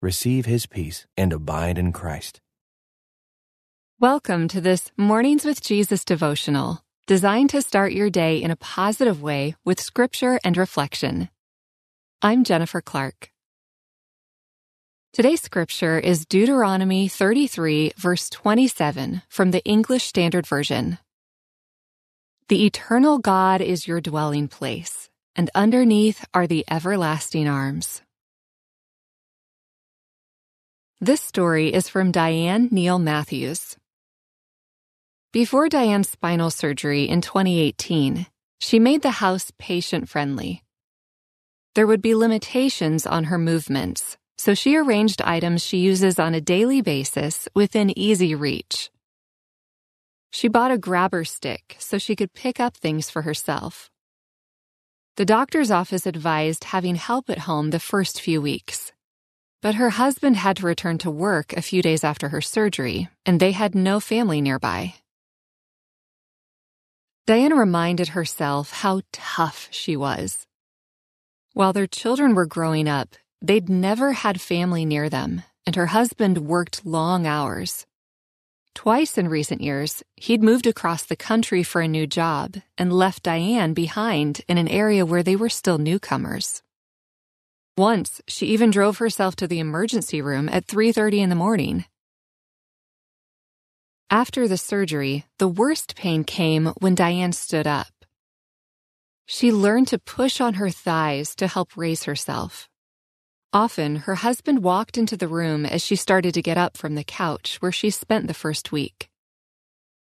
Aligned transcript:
receive 0.00 0.46
his 0.46 0.66
peace 0.66 1.06
and 1.16 1.32
abide 1.32 1.78
in 1.78 1.92
Christ. 1.92 2.40
Welcome 3.98 4.46
to 4.48 4.60
this 4.60 4.92
Mornings 4.96 5.44
with 5.44 5.60
Jesus 5.60 6.04
devotional, 6.04 6.84
designed 7.08 7.50
to 7.50 7.62
start 7.62 7.92
your 7.92 8.10
day 8.10 8.40
in 8.40 8.52
a 8.52 8.56
positive 8.56 9.20
way 9.20 9.56
with 9.64 9.80
scripture 9.80 10.38
and 10.44 10.56
reflection. 10.56 11.28
I'm 12.22 12.44
Jennifer 12.44 12.80
Clark. 12.80 13.32
Today's 15.12 15.42
scripture 15.42 15.98
is 15.98 16.26
Deuteronomy 16.26 17.08
33, 17.08 17.94
verse 17.96 18.30
27 18.30 19.22
from 19.28 19.50
the 19.50 19.64
English 19.64 20.04
Standard 20.04 20.46
Version. 20.46 20.98
The 22.48 22.66
eternal 22.66 23.18
God 23.18 23.60
is 23.60 23.88
your 23.88 24.00
dwelling 24.00 24.46
place, 24.46 25.10
and 25.34 25.50
underneath 25.56 26.24
are 26.32 26.46
the 26.46 26.64
everlasting 26.70 27.48
arms. 27.48 28.00
This 31.00 31.20
story 31.20 31.72
is 31.72 31.88
from 31.88 32.10
Dianne 32.10 32.72
Neal 32.72 32.98
Matthews. 32.98 33.76
Before 35.32 35.68
Dianne's 35.68 36.08
spinal 36.08 36.50
surgery 36.50 37.04
in 37.04 37.20
2018, 37.20 38.26
she 38.58 38.80
made 38.80 39.02
the 39.02 39.12
house 39.22 39.52
patient 39.60 40.08
friendly. 40.08 40.64
There 41.76 41.86
would 41.86 42.02
be 42.02 42.16
limitations 42.16 43.06
on 43.06 43.24
her 43.30 43.38
movements, 43.38 44.16
so 44.38 44.54
she 44.54 44.74
arranged 44.74 45.22
items 45.22 45.64
she 45.64 45.78
uses 45.78 46.18
on 46.18 46.34
a 46.34 46.40
daily 46.40 46.80
basis 46.82 47.46
within 47.54 47.96
easy 47.96 48.34
reach. 48.34 48.90
She 50.32 50.48
bought 50.48 50.72
a 50.72 50.78
grabber 50.78 51.24
stick 51.24 51.76
so 51.78 51.98
she 51.98 52.16
could 52.16 52.34
pick 52.34 52.58
up 52.58 52.76
things 52.76 53.08
for 53.08 53.22
herself. 53.22 53.88
The 55.14 55.24
doctor's 55.24 55.70
office 55.70 56.06
advised 56.06 56.64
having 56.64 56.96
help 56.96 57.30
at 57.30 57.46
home 57.46 57.70
the 57.70 57.78
first 57.78 58.20
few 58.20 58.42
weeks. 58.42 58.90
But 59.60 59.74
her 59.74 59.90
husband 59.90 60.36
had 60.36 60.58
to 60.58 60.66
return 60.66 60.98
to 60.98 61.10
work 61.10 61.52
a 61.52 61.62
few 61.62 61.82
days 61.82 62.04
after 62.04 62.28
her 62.28 62.40
surgery, 62.40 63.08
and 63.26 63.40
they 63.40 63.52
had 63.52 63.74
no 63.74 63.98
family 63.98 64.40
nearby. 64.40 64.94
Diana 67.26 67.56
reminded 67.56 68.08
herself 68.08 68.70
how 68.70 69.02
tough 69.12 69.68
she 69.70 69.96
was. 69.96 70.46
While 71.54 71.72
their 71.72 71.88
children 71.88 72.34
were 72.34 72.46
growing 72.46 72.88
up, 72.88 73.16
they'd 73.42 73.68
never 73.68 74.12
had 74.12 74.40
family 74.40 74.84
near 74.84 75.10
them, 75.10 75.42
and 75.66 75.74
her 75.74 75.86
husband 75.86 76.38
worked 76.38 76.86
long 76.86 77.26
hours. 77.26 77.84
Twice 78.74 79.18
in 79.18 79.28
recent 79.28 79.60
years, 79.60 80.04
he'd 80.14 80.42
moved 80.42 80.68
across 80.68 81.02
the 81.02 81.16
country 81.16 81.64
for 81.64 81.80
a 81.80 81.88
new 81.88 82.06
job 82.06 82.56
and 82.78 82.92
left 82.92 83.24
Dianne 83.24 83.74
behind 83.74 84.40
in 84.46 84.56
an 84.56 84.68
area 84.68 85.04
where 85.04 85.24
they 85.24 85.34
were 85.34 85.48
still 85.48 85.78
newcomers. 85.78 86.62
Once, 87.78 88.20
she 88.26 88.46
even 88.46 88.72
drove 88.72 88.98
herself 88.98 89.36
to 89.36 89.46
the 89.46 89.60
emergency 89.60 90.20
room 90.20 90.48
at 90.48 90.66
3:30 90.66 91.22
in 91.22 91.28
the 91.28 91.36
morning. 91.36 91.84
After 94.10 94.48
the 94.48 94.56
surgery, 94.56 95.26
the 95.38 95.46
worst 95.46 95.94
pain 95.94 96.24
came 96.24 96.66
when 96.80 96.96
Dianne 96.96 97.32
stood 97.32 97.68
up. 97.68 98.04
She 99.26 99.52
learned 99.52 99.86
to 99.88 99.98
push 100.00 100.40
on 100.40 100.54
her 100.54 100.70
thighs 100.70 101.36
to 101.36 101.46
help 101.46 101.76
raise 101.76 102.02
herself. 102.02 102.68
Often, 103.52 103.96
her 104.06 104.16
husband 104.16 104.64
walked 104.64 104.98
into 104.98 105.16
the 105.16 105.28
room 105.28 105.64
as 105.64 105.80
she 105.80 105.94
started 105.94 106.34
to 106.34 106.42
get 106.42 106.58
up 106.58 106.76
from 106.76 106.96
the 106.96 107.04
couch 107.04 107.58
where 107.60 107.70
she 107.70 107.90
spent 107.90 108.26
the 108.26 108.34
first 108.34 108.72
week. 108.72 109.08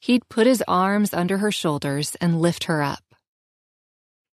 He'd 0.00 0.28
put 0.28 0.48
his 0.48 0.64
arms 0.66 1.14
under 1.14 1.38
her 1.38 1.52
shoulders 1.52 2.16
and 2.16 2.40
lift 2.40 2.64
her 2.64 2.82
up. 2.82 3.04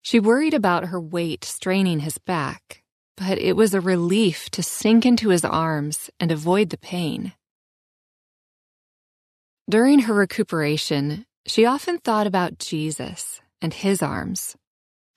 She 0.00 0.20
worried 0.20 0.54
about 0.54 0.86
her 0.86 1.00
weight 1.00 1.44
straining 1.44 2.00
his 2.00 2.16
back, 2.18 2.84
but 3.16 3.38
it 3.38 3.56
was 3.56 3.74
a 3.74 3.80
relief 3.80 4.50
to 4.50 4.62
sink 4.62 5.06
into 5.06 5.30
his 5.30 5.44
arms 5.44 6.10
and 6.20 6.30
avoid 6.30 6.70
the 6.70 6.78
pain. 6.78 7.32
During 9.68 10.00
her 10.00 10.14
recuperation, 10.14 11.26
she 11.46 11.64
often 11.64 11.98
thought 11.98 12.26
about 12.26 12.58
Jesus 12.58 13.40
and 13.60 13.72
his 13.74 14.02
arms. 14.02 14.56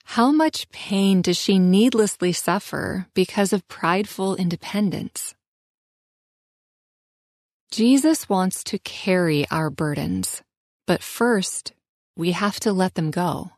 How 0.04 0.32
much 0.32 0.68
pain 0.70 1.22
does 1.22 1.36
she 1.36 1.58
needlessly 1.58 2.32
suffer 2.32 3.06
because 3.14 3.52
of 3.52 3.68
prideful 3.68 4.34
independence? 4.34 5.34
Jesus 7.70 8.28
wants 8.28 8.64
to 8.64 8.78
carry 8.80 9.46
our 9.50 9.70
burdens, 9.70 10.42
but 10.86 11.02
first, 11.02 11.72
we 12.16 12.32
have 12.32 12.58
to 12.60 12.72
let 12.72 12.94
them 12.94 13.12
go. 13.12 13.52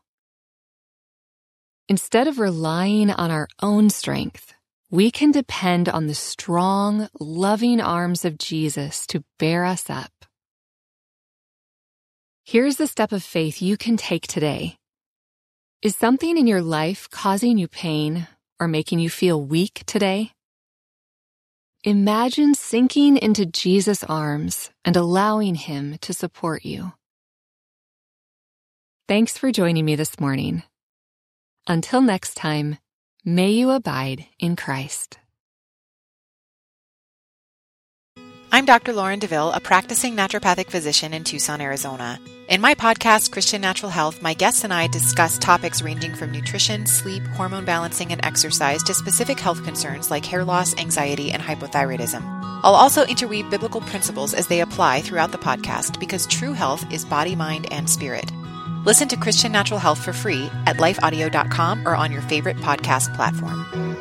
Instead 1.89 2.27
of 2.27 2.39
relying 2.39 3.11
on 3.11 3.29
our 3.29 3.47
own 3.61 3.89
strength, 3.89 4.53
we 4.89 5.11
can 5.11 5.31
depend 5.31 5.89
on 5.89 6.07
the 6.07 6.13
strong, 6.13 7.09
loving 7.19 7.81
arms 7.81 8.23
of 8.23 8.37
Jesus 8.37 9.05
to 9.07 9.23
bear 9.37 9.65
us 9.65 9.89
up. 9.89 10.11
Here's 12.45 12.77
the 12.77 12.87
step 12.87 13.11
of 13.11 13.23
faith 13.23 13.61
you 13.61 13.75
can 13.75 13.97
take 13.97 14.27
today. 14.27 14.77
Is 15.81 15.95
something 15.95 16.37
in 16.37 16.47
your 16.47 16.61
life 16.61 17.09
causing 17.09 17.57
you 17.57 17.67
pain 17.67 18.27
or 18.59 18.67
making 18.69 18.99
you 18.99 19.09
feel 19.09 19.43
weak 19.43 19.83
today? 19.85 20.31
Imagine 21.83 22.55
sinking 22.55 23.17
into 23.17 23.45
Jesus' 23.45 24.05
arms 24.05 24.71
and 24.85 24.95
allowing 24.95 25.55
Him 25.55 25.97
to 25.99 26.13
support 26.13 26.63
you. 26.63 26.93
Thanks 29.09 29.37
for 29.37 29.51
joining 29.51 29.83
me 29.83 29.97
this 29.97 30.17
morning. 30.17 30.63
Until 31.65 32.01
next 32.01 32.35
time, 32.35 32.77
may 33.23 33.51
you 33.51 33.71
abide 33.71 34.25
in 34.37 34.57
Christ. 34.57 35.17
I'm 38.51 38.65
Dr. 38.65 38.91
Lauren 38.93 39.19
DeVille, 39.19 39.51
a 39.51 39.61
practicing 39.61 40.15
naturopathic 40.15 40.69
physician 40.69 41.13
in 41.13 41.23
Tucson, 41.23 41.61
Arizona. 41.61 42.19
In 42.49 42.59
my 42.59 42.75
podcast, 42.75 43.31
Christian 43.31 43.61
Natural 43.61 43.89
Health, 43.89 44.21
my 44.21 44.33
guests 44.33 44.65
and 44.65 44.73
I 44.73 44.87
discuss 44.87 45.37
topics 45.37 45.81
ranging 45.81 46.13
from 46.13 46.31
nutrition, 46.31 46.85
sleep, 46.85 47.23
hormone 47.27 47.65
balancing, 47.65 48.11
and 48.11 48.23
exercise 48.25 48.83
to 48.83 48.93
specific 48.93 49.39
health 49.39 49.63
concerns 49.63 50.11
like 50.11 50.25
hair 50.25 50.43
loss, 50.43 50.77
anxiety, 50.77 51.31
and 51.31 51.41
hypothyroidism. 51.41 52.21
I'll 52.63 52.75
also 52.75 53.05
interweave 53.05 53.49
biblical 53.49 53.81
principles 53.81 54.33
as 54.33 54.47
they 54.47 54.59
apply 54.59 55.01
throughout 55.01 55.31
the 55.31 55.37
podcast 55.37 55.99
because 55.99 56.27
true 56.27 56.53
health 56.53 56.85
is 56.91 57.05
body, 57.05 57.35
mind, 57.35 57.71
and 57.71 57.89
spirit. 57.89 58.29
Listen 58.85 59.07
to 59.07 59.17
Christian 59.17 59.51
Natural 59.51 59.79
Health 59.79 59.99
for 59.99 60.11
free 60.11 60.51
at 60.65 60.77
lifeaudio.com 60.77 61.87
or 61.87 61.95
on 61.95 62.11
your 62.11 62.21
favorite 62.21 62.57
podcast 62.57 63.13
platform. 63.15 63.92